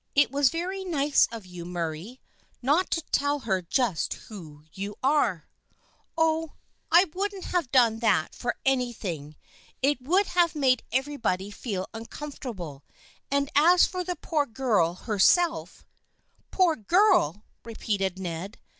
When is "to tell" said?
2.89-3.37